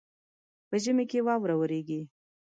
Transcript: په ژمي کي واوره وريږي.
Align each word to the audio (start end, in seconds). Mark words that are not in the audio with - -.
په 0.69 0.75
ژمي 0.83 1.05
کي 1.11 1.19
واوره 1.27 1.55
وريږي. 1.57 2.01